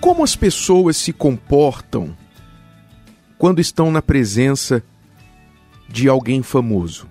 Como 0.00 0.22
as 0.22 0.36
pessoas 0.36 0.96
se 0.96 1.12
comportam 1.12 2.16
quando 3.36 3.60
estão 3.60 3.90
na 3.90 4.00
presença 4.00 4.82
de 5.88 6.08
alguém 6.08 6.42
famoso? 6.42 7.08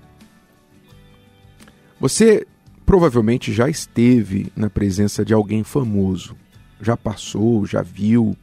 Você 1.99 2.47
provavelmente 2.85 3.51
já 3.51 3.69
esteve 3.69 4.51
na 4.55 4.69
presença 4.69 5.25
de 5.25 5.33
alguém 5.33 5.63
famoso, 5.63 6.37
já 6.81 6.95
passou, 6.95 7.65
já 7.65 7.81
viu, 7.81 8.37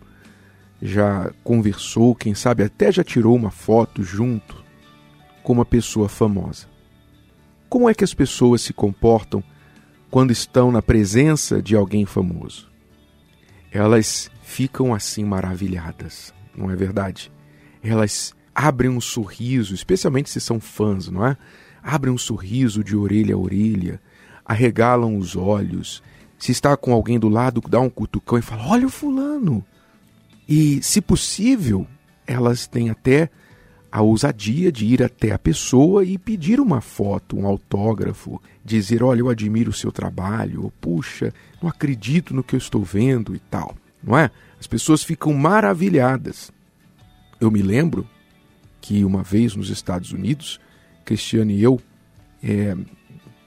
já 0.83 1.33
conversou, 1.43 2.15
quem 2.15 2.35
sabe 2.35 2.63
até 2.63 2.93
já 2.93 3.03
tirou 3.03 3.35
uma 3.35 3.51
foto 3.51 4.03
junto 4.03 4.63
com 5.43 5.55
uma 5.55 5.65
pessoa 5.65 6.09
famosa. 6.09 6.67
Como 7.71 7.89
é 7.89 7.95
que 7.95 8.05
as 8.05 8.13
pessoas 8.13 8.61
se 8.61 8.75
comportam 8.75 9.43
quando 10.11 10.31
estão 10.31 10.71
na 10.71 10.83
presença 10.83 11.63
de 11.63 11.75
alguém 11.75 12.05
famoso? 12.05 12.71
Elas 13.73 14.31
ficam 14.45 14.95
assim 14.95 15.25
maravilhadas, 15.25 16.33
não 16.55 16.71
é 16.71 16.77
verdade? 16.77 17.33
Elas 17.83 18.35
abrem 18.55 18.91
um 18.91 19.01
sorriso, 19.01 19.75
especialmente 19.75 20.31
se 20.31 20.41
são 20.41 20.61
fãs, 20.61 21.09
não 21.09 21.27
é? 21.27 21.37
Abrem 21.83 22.13
um 22.13 22.19
sorriso 22.19 22.85
de 22.85 22.95
orelha 22.95 23.35
a 23.35 23.39
orelha, 23.39 24.01
arregalam 24.45 25.17
os 25.17 25.35
olhos. 25.35 26.03
Se 26.39 26.53
está 26.53 26.77
com 26.77 26.93
alguém 26.93 27.19
do 27.19 27.29
lado, 27.29 27.61
dá 27.69 27.81
um 27.81 27.91
cutucão 27.91 28.39
e 28.39 28.43
fala: 28.43 28.67
Olha 28.69 28.87
o 28.87 28.91
fulano. 28.91 29.65
E, 30.47 30.81
se 30.83 31.01
possível, 31.01 31.87
elas 32.27 32.67
têm 32.67 32.91
até 32.91 33.31
a 33.91 34.03
ousadia 34.03 34.71
de 34.71 34.85
ir 34.85 35.03
até 35.03 35.33
a 35.33 35.39
pessoa 35.39 36.05
e 36.05 36.19
pedir 36.19 36.61
uma 36.61 36.83
foto, 36.83 37.37
um 37.37 37.47
autógrafo, 37.47 38.41
dizer: 38.65 39.03
Olha, 39.03 39.21
eu 39.21 39.31
admiro 39.31 39.71
o 39.71 39.75
seu 39.75 39.91
trabalho, 39.91 40.65
ou 40.65 40.71
puxa, 40.71 41.33
não 41.63 41.69
acredito 41.69 42.35
no 42.35 42.45
que 42.45 42.55
eu 42.55 42.59
estou 42.59 42.83
vendo 42.83 43.35
e 43.35 43.39
tal 43.39 43.75
não 44.05 44.17
é? 44.17 44.31
As 44.59 44.67
pessoas 44.67 45.03
ficam 45.03 45.33
maravilhadas. 45.33 46.53
Eu 47.41 47.51
me 47.51 47.63
lembro 47.63 48.09
que 48.81 49.05
uma 49.05 49.23
vez 49.23 49.57
nos 49.57 49.71
Estados 49.71 50.13
Unidos, 50.13 50.61
Cristiano 51.05 51.51
e 51.51 51.63
eu 51.63 51.81
é, 52.43 52.77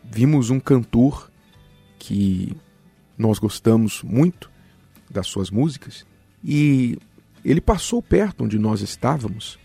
vimos 0.03 0.49
um 0.49 0.59
cantor 0.59 1.31
que 1.99 2.55
nós 3.17 3.39
gostamos 3.39 4.03
muito 4.03 4.49
das 5.09 5.27
suas 5.27 5.49
músicas 5.49 6.05
e 6.43 6.97
ele 7.43 7.61
passou 7.61 8.01
perto 8.01 8.43
onde 8.43 8.59
nós 8.59 8.81
estávamos 8.81 9.57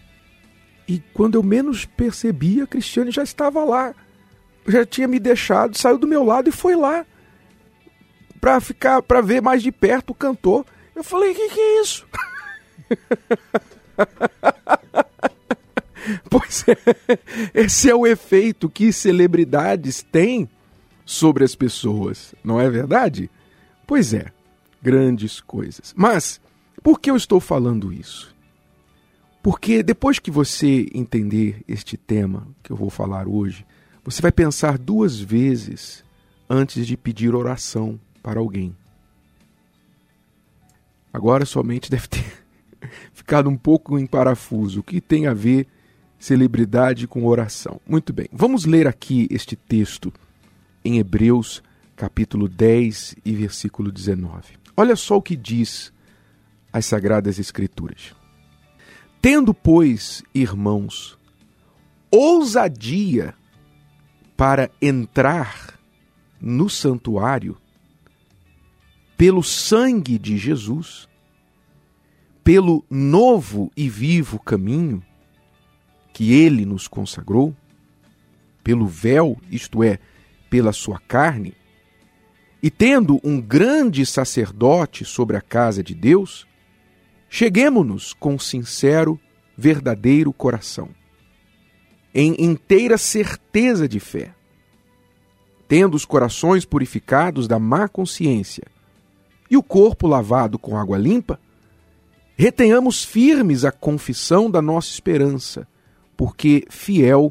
e 0.86 1.02
quando 1.14 1.36
eu 1.36 1.42
menos 1.42 1.84
percebia, 1.84 2.66
Cristiane 2.66 3.10
já 3.10 3.22
estava 3.22 3.64
lá, 3.64 3.94
já 4.66 4.84
tinha 4.84 5.08
me 5.08 5.18
deixado, 5.18 5.77
saiu 5.77 5.98
do 5.98 6.06
meu 6.06 6.24
lado 6.24 6.48
e 6.48 6.52
foi 6.52 6.77
lá 6.77 7.06
para 8.40 8.60
ficar, 8.60 9.00
para 9.02 9.20
ver 9.20 9.40
mais 9.40 9.62
de 9.62 9.70
perto 9.70 10.10
o 10.10 10.14
cantor. 10.14 10.66
Eu 10.94 11.02
falei, 11.02 11.32
o 11.32 11.34
que, 11.34 11.48
que 11.48 11.60
é 11.60 11.80
isso? 11.80 12.06
pois 16.30 16.64
é, 16.68 16.76
esse 17.54 17.88
é 17.88 17.94
o 17.94 18.06
efeito 18.06 18.68
que 18.68 18.92
celebridades 18.92 20.02
têm 20.02 20.48
sobre 21.04 21.44
as 21.44 21.54
pessoas, 21.54 22.34
não 22.42 22.60
é 22.60 22.68
verdade? 22.68 23.30
Pois 23.86 24.14
é, 24.14 24.32
grandes 24.82 25.40
coisas. 25.40 25.94
Mas, 25.96 26.40
por 26.82 27.00
que 27.00 27.10
eu 27.10 27.16
estou 27.16 27.40
falando 27.40 27.92
isso? 27.92 28.34
Porque 29.42 29.82
depois 29.82 30.18
que 30.18 30.30
você 30.30 30.88
entender 30.94 31.64
este 31.66 31.96
tema 31.96 32.46
que 32.62 32.70
eu 32.70 32.77
vou 32.77 32.90
falar 32.90 33.27
hoje, 33.27 33.66
você 34.04 34.22
vai 34.22 34.30
pensar 34.30 34.78
duas 34.78 35.18
vezes 35.18 36.04
antes 36.48 36.86
de 36.86 36.96
pedir 36.96 37.34
oração 37.34 37.98
para 38.22 38.38
alguém. 38.38 38.77
Agora 41.12 41.44
somente 41.44 41.91
deve 41.91 42.08
ter 42.08 42.24
ficado 43.12 43.48
um 43.48 43.56
pouco 43.56 43.98
em 43.98 44.06
parafuso. 44.06 44.80
O 44.80 44.82
que 44.82 45.00
tem 45.00 45.27
a 45.27 45.34
ver 45.34 45.66
celebridade 46.18 47.06
com 47.06 47.27
oração? 47.27 47.80
Muito 47.86 48.12
bem, 48.12 48.28
vamos 48.33 48.64
ler 48.64 48.86
aqui 48.86 49.27
este 49.30 49.56
texto 49.56 50.12
em 50.84 50.98
Hebreus, 50.98 51.62
capítulo 51.95 52.48
10 52.48 53.17
e 53.24 53.33
versículo 53.34 53.92
19. 53.92 54.55
Olha 54.77 54.96
só 54.96 55.17
o 55.17 55.23
que 55.23 55.36
diz 55.36 55.92
as 56.73 56.86
Sagradas 56.86 57.39
Escrituras. 57.39 58.14
Tendo, 59.20 59.55
pois, 59.55 60.23
irmãos, 60.34 61.18
ousadia 62.11 63.34
para 64.36 64.70
entrar 64.80 65.79
no 66.40 66.68
santuário, 66.68 67.56
pelo 69.22 69.40
sangue 69.40 70.18
de 70.18 70.36
Jesus, 70.36 71.08
pelo 72.42 72.84
novo 72.90 73.70
e 73.77 73.88
vivo 73.88 74.36
caminho 74.36 75.00
que 76.12 76.33
ele 76.33 76.66
nos 76.66 76.88
consagrou, 76.88 77.55
pelo 78.64 78.84
véu, 78.84 79.40
isto 79.48 79.80
é, 79.84 80.00
pela 80.50 80.72
sua 80.72 80.98
carne, 80.98 81.55
e 82.61 82.68
tendo 82.68 83.20
um 83.22 83.40
grande 83.40 84.05
sacerdote 84.05 85.05
sobre 85.05 85.36
a 85.36 85.40
casa 85.40 85.84
de 85.84 85.94
Deus, 85.94 86.44
cheguemo-nos 87.30 88.12
com 88.12 88.36
sincero, 88.40 89.20
verdadeiro 89.56 90.32
coração, 90.32 90.88
em 92.12 92.34
inteira 92.44 92.98
certeza 92.98 93.88
de 93.88 94.00
fé, 94.00 94.34
tendo 95.68 95.94
os 95.94 96.05
corações 96.05 96.64
purificados 96.64 97.46
da 97.46 97.61
má 97.61 97.86
consciência 97.86 98.64
e 99.52 99.57
o 99.58 99.63
corpo 99.63 100.07
lavado 100.07 100.58
com 100.58 100.79
água 100.79 100.96
limpa, 100.96 101.39
retenhamos 102.35 103.05
firmes 103.05 103.67
a 103.67 103.70
confissão 103.70 104.51
da 104.51 104.63
nossa 104.63 104.89
esperança, 104.89 105.68
porque 106.17 106.67
fiel 106.70 107.30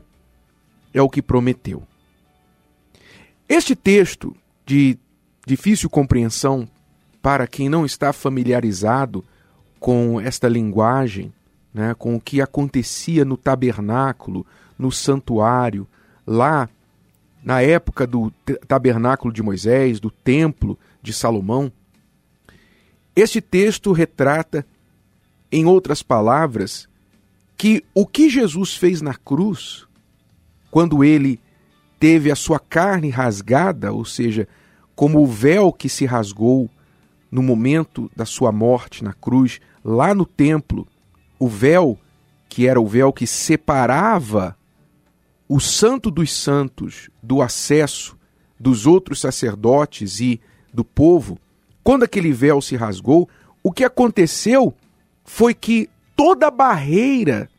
é 0.94 1.02
o 1.02 1.10
que 1.10 1.20
prometeu. 1.20 1.82
Este 3.50 3.76
texto, 3.76 4.36
de 4.68 5.00
difícil 5.48 5.90
compreensão 5.90 6.70
para 7.24 7.48
quem 7.48 7.68
não 7.68 7.88
está 7.88 8.14
familiarizado 8.14 9.26
com 9.80 10.22
esta 10.22 10.48
linguagem, 10.48 11.34
né, 11.74 11.96
com 11.96 12.16
o 12.16 12.22
que 12.22 12.40
acontecia 12.40 13.26
no 13.26 13.36
tabernáculo, 13.36 14.46
no 14.78 14.92
santuário, 14.92 15.88
lá 16.26 16.70
na 17.44 17.64
época 17.64 18.06
do 18.06 18.32
tabernáculo 18.68 19.34
de 19.34 19.42
Moisés, 19.42 20.00
do 20.00 20.12
templo 20.12 20.78
de 21.02 21.12
Salomão, 21.12 21.72
este 23.16 23.42
texto 23.42 23.92
retrata, 23.92 24.66
em 25.52 25.66
outras 25.66 26.02
palavras, 26.02 26.88
que 27.58 27.84
o 27.94 28.06
que 28.06 28.30
Jesus 28.30 28.76
fez 28.76 29.02
na 29.02 29.14
cruz, 29.14 29.86
quando 30.70 31.04
ele 31.04 31.40
teve 32.00 32.32
a 32.32 32.36
sua 32.36 32.60
carne 32.60 33.10
rasgada, 33.10 33.92
ou 33.92 34.06
seja, 34.06 34.48
como 34.96 35.22
o 35.22 35.28
véu 35.28 35.72
que 35.72 35.90
se 35.90 36.06
rasgou 36.06 36.70
no 37.30 37.44
momento 37.44 38.10
da 38.16 38.26
sua 38.26 38.52
morte 38.52 39.04
na 39.04 39.14
cruz, 39.14 39.60
lá 39.84 40.14
no 40.14 40.26
templo, 40.26 40.88
o 41.38 41.48
véu 41.48 42.00
que 42.50 42.68
era 42.68 42.82
o 42.82 42.88
véu 42.88 43.14
que 43.14 43.26
separava 43.26 44.58
o 45.48 45.60
santo 45.60 46.10
dos 46.10 46.34
santos 46.34 47.10
do 47.22 47.42
acesso 47.42 48.18
dos 48.60 48.86
outros 48.86 49.20
sacerdotes 49.20 50.20
e 50.20 50.40
do 50.74 50.84
povo, 50.84 51.40
quando 51.92 52.04
aquele 52.04 52.32
véu 52.32 52.62
se 52.62 52.78
rasgou, 52.78 53.28
o 53.62 53.70
que 53.70 53.84
aconteceu 53.84 54.74
foi 55.26 55.54
que 55.54 55.90
toda 56.16 56.48
a 56.48 56.50
barreira 56.50 57.50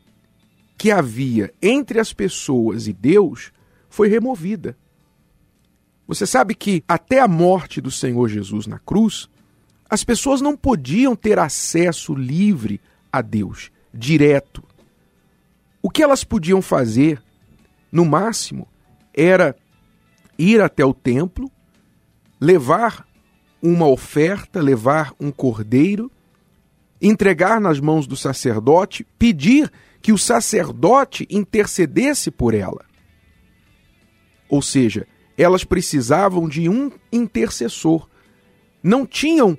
que 0.75 0.89
havia 0.89 1.53
entre 1.61 1.99
as 1.99 2.11
pessoas 2.11 2.87
e 2.87 2.93
Deus 2.93 3.51
foi 3.87 4.09
removida. 4.09 4.75
Você 6.07 6.25
sabe 6.25 6.55
que 6.55 6.83
até 6.87 7.19
a 7.19 7.27
morte 7.27 7.79
do 7.79 7.91
Senhor 7.91 8.27
Jesus 8.27 8.65
na 8.65 8.79
cruz, 8.79 9.29
as 9.87 10.03
pessoas 10.03 10.41
não 10.41 10.57
podiam 10.57 11.15
ter 11.15 11.37
acesso 11.37 12.15
livre 12.15 12.81
a 13.11 13.21
Deus, 13.21 13.69
direto. 13.93 14.63
O 15.79 15.91
que 15.91 16.01
elas 16.01 16.23
podiam 16.23 16.59
fazer, 16.59 17.21
no 17.91 18.03
máximo, 18.03 18.67
era 19.13 19.55
ir 20.39 20.59
até 20.59 20.83
o 20.83 20.91
templo, 20.91 21.51
levar 22.41 23.12
uma 23.63 23.87
oferta, 23.87 24.61
levar 24.61 25.15
um 25.17 25.31
cordeiro, 25.31 26.11
entregar 27.01 27.61
nas 27.61 27.79
mãos 27.79 28.05
do 28.05 28.17
sacerdote, 28.17 29.07
pedir 29.17 29.71
que 30.01 30.11
o 30.11 30.17
sacerdote 30.17 31.25
intercedesse 31.29 32.29
por 32.29 32.53
ela. 32.53 32.83
Ou 34.49 34.61
seja, 34.61 35.07
elas 35.37 35.63
precisavam 35.63 36.49
de 36.49 36.67
um 36.67 36.91
intercessor. 37.09 38.09
Não 38.83 39.05
tinham 39.05 39.57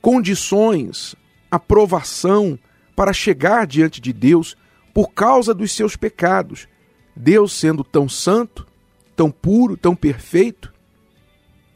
condições, 0.00 1.14
aprovação 1.50 2.58
para 2.96 3.12
chegar 3.12 3.66
diante 3.66 4.00
de 4.00 4.12
Deus 4.12 4.56
por 4.94 5.12
causa 5.12 5.52
dos 5.52 5.70
seus 5.72 5.96
pecados. 5.96 6.66
Deus, 7.14 7.52
sendo 7.52 7.84
tão 7.84 8.08
santo, 8.08 8.66
tão 9.14 9.30
puro, 9.30 9.76
tão 9.76 9.94
perfeito, 9.94 10.72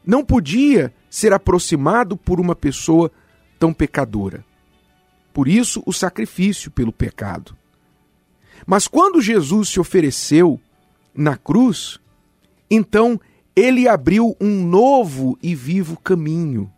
não 0.04 0.24
podia 0.24 0.92
ser 1.12 1.34
aproximado 1.34 2.16
por 2.16 2.40
uma 2.40 2.56
pessoa 2.56 3.12
tão 3.58 3.70
pecadora. 3.70 4.42
Por 5.30 5.46
isso, 5.46 5.82
o 5.84 5.92
sacrifício 5.92 6.70
pelo 6.70 6.90
pecado. 6.90 7.54
Mas 8.66 8.88
quando 8.88 9.20
Jesus 9.20 9.68
se 9.68 9.78
ofereceu 9.78 10.58
na 11.14 11.36
cruz, 11.36 12.00
então 12.70 13.20
ele 13.54 13.86
abriu 13.86 14.34
um 14.40 14.64
novo 14.64 15.38
e 15.42 15.54
vivo 15.54 16.00
caminho. 16.00 16.72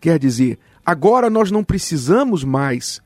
Quer 0.00 0.20
dizer, 0.20 0.56
agora 0.86 1.28
nós 1.28 1.50
não 1.50 1.64
precisamos 1.64 2.44
mais 2.44 3.02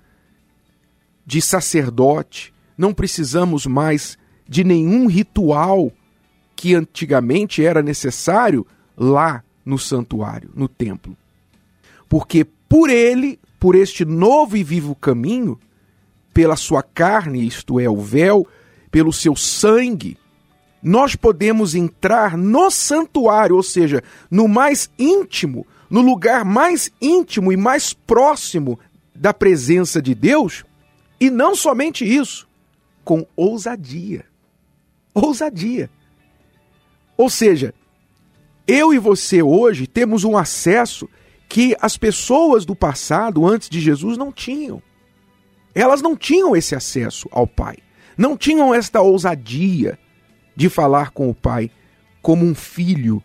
de 1.24 1.40
sacerdote, 1.40 2.52
não 2.76 2.92
precisamos 2.92 3.64
mais 3.64 4.18
de 4.46 4.62
nenhum 4.62 5.06
ritual 5.06 5.90
que 6.54 6.74
antigamente 6.74 7.64
era 7.64 7.80
necessário 7.80 8.66
lá 8.94 9.42
no 9.68 9.78
santuário, 9.78 10.50
no 10.54 10.66
templo. 10.66 11.14
Porque 12.08 12.42
por 12.42 12.88
ele, 12.88 13.38
por 13.60 13.74
este 13.74 14.02
novo 14.02 14.56
e 14.56 14.64
vivo 14.64 14.94
caminho, 14.94 15.60
pela 16.32 16.56
sua 16.56 16.82
carne, 16.82 17.46
isto 17.46 17.78
é, 17.78 17.88
o 17.88 18.00
véu, 18.00 18.46
pelo 18.90 19.12
seu 19.12 19.36
sangue, 19.36 20.16
nós 20.82 21.14
podemos 21.14 21.74
entrar 21.74 22.34
no 22.34 22.70
santuário, 22.70 23.56
ou 23.56 23.62
seja, 23.62 24.02
no 24.30 24.48
mais 24.48 24.90
íntimo, 24.98 25.66
no 25.90 26.00
lugar 26.00 26.46
mais 26.46 26.90
íntimo 26.98 27.52
e 27.52 27.56
mais 27.56 27.92
próximo 27.92 28.80
da 29.14 29.34
presença 29.34 30.00
de 30.00 30.14
Deus, 30.14 30.64
e 31.20 31.28
não 31.28 31.54
somente 31.54 32.06
isso, 32.06 32.48
com 33.04 33.26
ousadia. 33.36 34.24
Ousadia. 35.12 35.90
Ou 37.18 37.28
seja, 37.28 37.74
eu 38.68 38.92
e 38.92 38.98
você 38.98 39.42
hoje 39.42 39.86
temos 39.86 40.22
um 40.22 40.36
acesso 40.36 41.08
que 41.48 41.74
as 41.80 41.96
pessoas 41.96 42.66
do 42.66 42.76
passado, 42.76 43.46
antes 43.46 43.70
de 43.70 43.80
Jesus, 43.80 44.18
não 44.18 44.30
tinham. 44.30 44.82
Elas 45.74 46.02
não 46.02 46.14
tinham 46.14 46.54
esse 46.54 46.74
acesso 46.74 47.26
ao 47.32 47.46
Pai, 47.46 47.78
não 48.16 48.36
tinham 48.36 48.74
esta 48.74 49.00
ousadia 49.00 49.98
de 50.54 50.68
falar 50.68 51.12
com 51.12 51.30
o 51.30 51.34
pai 51.34 51.70
como 52.20 52.44
um 52.44 52.54
filho 52.54 53.22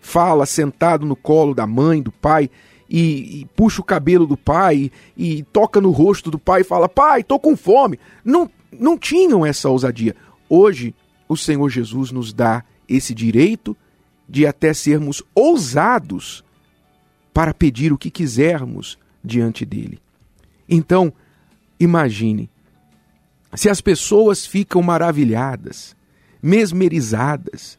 fala 0.00 0.46
sentado 0.46 1.04
no 1.04 1.16
colo 1.16 1.52
da 1.52 1.66
mãe, 1.66 2.00
do 2.00 2.12
pai, 2.12 2.48
e, 2.88 3.40
e, 3.40 3.46
puxa 3.56 3.80
o 3.80 3.84
cabelo 3.84 4.24
do 4.24 4.36
pai 4.36 4.92
e, 5.16 5.38
e 5.38 5.42
toca 5.42 5.80
no 5.80 5.90
rosto 5.90 6.30
do 6.30 6.38
pai 6.38 6.60
e 6.60 6.64
fala: 6.64 6.88
Pai, 6.88 7.24
tô 7.24 7.40
com 7.40 7.56
fome. 7.56 7.98
Não, 8.24 8.48
não 8.70 8.96
tinham 8.96 9.44
essa 9.44 9.68
ousadia. 9.68 10.14
Hoje, 10.48 10.94
o 11.28 11.36
Senhor 11.36 11.68
Jesus 11.68 12.12
nos 12.12 12.32
dá 12.32 12.62
esse 12.88 13.12
direito 13.12 13.76
de 14.28 14.46
até 14.46 14.72
sermos 14.74 15.22
ousados 15.34 16.44
para 17.32 17.54
pedir 17.54 17.92
o 17.92 17.98
que 17.98 18.10
quisermos 18.10 18.98
diante 19.22 19.64
dele. 19.64 20.00
Então, 20.68 21.12
imagine, 21.78 22.50
se 23.54 23.68
as 23.68 23.80
pessoas 23.80 24.46
ficam 24.46 24.82
maravilhadas 24.82 25.96
mesmerizadas 26.46 27.78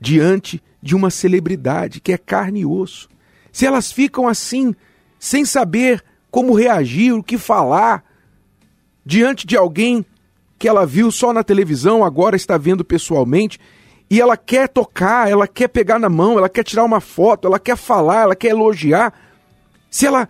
diante 0.00 0.60
de 0.82 0.96
uma 0.96 1.10
celebridade 1.10 2.00
que 2.00 2.12
é 2.12 2.18
carne 2.18 2.60
e 2.60 2.66
osso. 2.66 3.08
Se 3.52 3.66
elas 3.66 3.92
ficam 3.92 4.26
assim, 4.26 4.74
sem 5.18 5.44
saber 5.44 6.04
como 6.30 6.52
reagir, 6.52 7.12
o 7.12 7.22
que 7.22 7.38
falar, 7.38 8.04
diante 9.04 9.46
de 9.46 9.56
alguém 9.56 10.04
que 10.58 10.68
ela 10.68 10.84
viu 10.84 11.10
só 11.10 11.32
na 11.32 11.44
televisão, 11.44 12.04
agora 12.04 12.34
está 12.34 12.58
vendo 12.58 12.84
pessoalmente, 12.84 13.58
e 14.10 14.20
ela 14.20 14.36
quer 14.36 14.68
tocar, 14.68 15.30
ela 15.30 15.46
quer 15.46 15.68
pegar 15.68 15.98
na 15.98 16.08
mão, 16.08 16.38
ela 16.38 16.48
quer 16.48 16.64
tirar 16.64 16.84
uma 16.84 17.00
foto, 17.00 17.46
ela 17.46 17.58
quer 17.58 17.76
falar, 17.76 18.22
ela 18.22 18.36
quer 18.36 18.48
elogiar. 18.48 19.12
Se 19.90 20.06
ela 20.06 20.28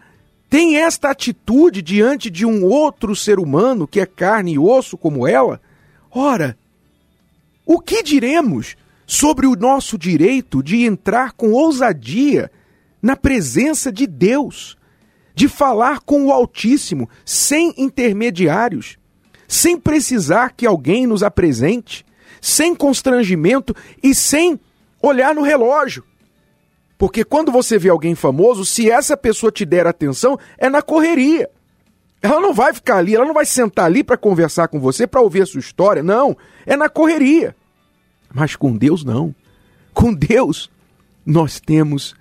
tem 0.51 0.77
esta 0.79 1.11
atitude 1.11 1.81
diante 1.81 2.31
de 2.31 2.45
um 2.45 2.65
outro 2.65 3.15
ser 3.15 3.39
humano 3.39 3.87
que 3.87 4.01
é 4.01 4.07
carne 4.07 4.55
e 4.55 4.59
osso 4.59 4.97
como 4.97 5.29
ela, 5.29 5.61
ora, 6.11 6.59
o 7.65 7.79
que 7.79 8.03
diremos 8.03 8.77
sobre 9.07 9.47
o 9.47 9.55
nosso 9.55 9.97
direito 9.97 10.63
de 10.63 10.85
entrar 10.85 11.33
com 11.33 11.53
ousadia 11.53 12.51
na 13.01 13.15
presença 13.15 13.93
de 13.93 14.07
Deus, 14.07 14.77
de 15.35 15.49
falar 15.49 16.01
com 16.01 16.27
o 16.27 16.33
Altíssimo 16.33 17.09
sem 17.25 17.73
intermediários, 17.79 18.99
sem 19.47 19.79
precisar 19.79 20.53
que 20.57 20.67
alguém 20.67 21.07
nos 21.07 21.23
apresente, 21.23 22.05
sem 22.41 22.75
constrangimento 22.75 23.75
e 24.03 24.15
sem 24.15 24.59
olhar 25.03 25.35
no 25.35 25.43
relógio? 25.43 26.05
Porque 26.97 27.25
quando 27.25 27.53
você 27.53 27.79
vê 27.79 27.89
alguém 27.89 28.15
famoso, 28.15 28.65
se 28.65 28.91
essa 28.91 29.17
pessoa 29.17 29.53
te 29.53 29.65
der 29.65 29.87
atenção, 29.87 30.39
é 30.59 30.69
na 30.69 30.83
correria. 30.83 31.49
Ela 32.21 32.41
não 32.41 32.53
vai 32.53 32.75
ficar 32.75 32.97
ali, 32.97 33.15
ela 33.15 33.25
não 33.25 33.35
vai 33.35 33.47
sentar 33.47 33.87
ali 33.87 34.03
para 34.03 34.17
conversar 34.17 34.67
com 34.67 34.81
você, 34.81 35.07
para 35.07 35.21
ouvir 35.21 35.43
a 35.43 35.47
sua 35.47 35.61
história. 35.61 36.03
Não, 36.03 36.37
é 36.67 36.77
na 36.77 36.89
correria. 36.89 37.55
Mas 38.35 38.57
com 38.57 38.77
Deus 38.77 39.05
não. 39.05 39.33
Com 39.95 40.13
Deus 40.13 40.69
nós 41.25 41.61
temos 41.61 42.17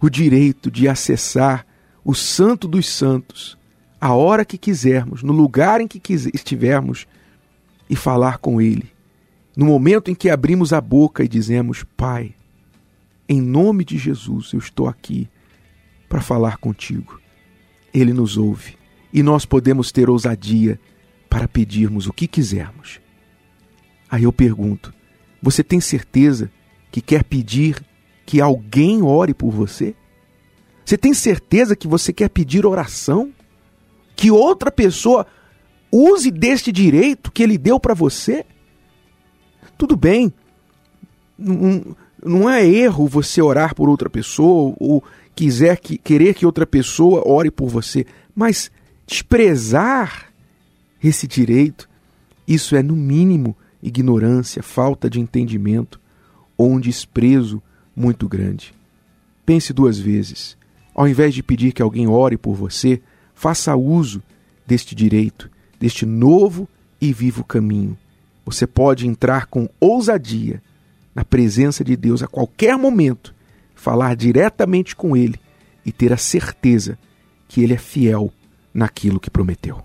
o 0.00 0.10
direito 0.10 0.70
de 0.70 0.86
acessar 0.86 1.66
o 2.04 2.14
Santo 2.14 2.68
dos 2.68 2.88
Santos 2.88 3.58
a 4.00 4.14
hora 4.14 4.44
que 4.44 4.56
quisermos, 4.56 5.22
no 5.22 5.32
lugar 5.32 5.80
em 5.80 5.86
que 5.86 6.00
estivermos 6.32 7.06
e 7.88 7.94
falar 7.94 8.38
com 8.38 8.60
Ele. 8.60 8.90
No 9.56 9.66
momento 9.66 10.10
em 10.10 10.14
que 10.14 10.30
abrimos 10.30 10.72
a 10.72 10.80
boca 10.80 11.24
e 11.24 11.28
dizemos: 11.28 11.84
Pai, 11.96 12.34
em 13.28 13.40
nome 13.40 13.84
de 13.84 13.98
Jesus 13.98 14.52
eu 14.52 14.58
estou 14.58 14.88
aqui 14.88 15.28
para 16.08 16.20
falar 16.20 16.56
contigo. 16.58 17.20
Ele 17.92 18.12
nos 18.12 18.36
ouve 18.36 18.76
e 19.12 19.22
nós 19.22 19.44
podemos 19.44 19.90
ter 19.90 20.08
ousadia 20.08 20.78
para 21.28 21.48
pedirmos 21.48 22.06
o 22.06 22.12
que 22.12 22.26
quisermos. 22.26 23.00
Aí 24.10 24.24
eu 24.24 24.32
pergunto: 24.32 24.92
você 25.42 25.62
tem 25.62 25.80
certeza 25.80 26.50
que 26.90 27.00
quer 27.00 27.24
pedir 27.24 27.82
que 28.26 28.40
alguém 28.40 29.02
ore 29.02 29.32
por 29.32 29.50
você? 29.50 29.94
Você 30.84 30.98
tem 30.98 31.14
certeza 31.14 31.76
que 31.76 31.86
você 31.86 32.12
quer 32.12 32.28
pedir 32.28 32.66
oração? 32.66 33.32
Que 34.16 34.30
outra 34.30 34.70
pessoa 34.70 35.26
use 35.90 36.30
deste 36.30 36.72
direito 36.72 37.30
que 37.30 37.42
ele 37.42 37.56
deu 37.56 37.78
para 37.78 37.94
você? 37.94 38.44
Tudo 39.80 39.96
bem, 39.96 40.30
não, 41.38 41.96
não 42.22 42.50
é 42.50 42.62
erro 42.62 43.06
você 43.08 43.40
orar 43.40 43.74
por 43.74 43.88
outra 43.88 44.10
pessoa 44.10 44.76
ou 44.78 45.02
quiser 45.34 45.78
que, 45.78 45.96
querer 45.96 46.34
que 46.34 46.44
outra 46.44 46.66
pessoa 46.66 47.26
ore 47.26 47.50
por 47.50 47.70
você, 47.70 48.04
mas 48.36 48.70
desprezar 49.06 50.30
esse 51.02 51.26
direito, 51.26 51.88
isso 52.46 52.76
é 52.76 52.82
no 52.82 52.94
mínimo 52.94 53.56
ignorância, 53.82 54.62
falta 54.62 55.08
de 55.08 55.18
entendimento 55.18 55.98
ou 56.58 56.72
um 56.72 56.78
desprezo 56.78 57.62
muito 57.96 58.28
grande. 58.28 58.74
Pense 59.46 59.72
duas 59.72 59.98
vezes. 59.98 60.58
Ao 60.94 61.08
invés 61.08 61.32
de 61.32 61.42
pedir 61.42 61.72
que 61.72 61.80
alguém 61.80 62.06
ore 62.06 62.36
por 62.36 62.54
você, 62.54 63.00
faça 63.34 63.74
uso 63.74 64.22
deste 64.66 64.94
direito, 64.94 65.50
deste 65.80 66.04
novo 66.04 66.68
e 67.00 67.14
vivo 67.14 67.42
caminho. 67.42 67.96
Você 68.50 68.66
pode 68.66 69.06
entrar 69.06 69.46
com 69.46 69.68
ousadia 69.78 70.60
na 71.14 71.24
presença 71.24 71.84
de 71.84 71.96
Deus 71.96 72.20
a 72.20 72.26
qualquer 72.26 72.76
momento, 72.76 73.32
falar 73.76 74.16
diretamente 74.16 74.96
com 74.96 75.16
Ele 75.16 75.38
e 75.86 75.92
ter 75.92 76.12
a 76.12 76.16
certeza 76.16 76.98
que 77.46 77.62
Ele 77.62 77.74
é 77.74 77.78
fiel 77.78 78.32
naquilo 78.74 79.20
que 79.20 79.30
prometeu. 79.30 79.84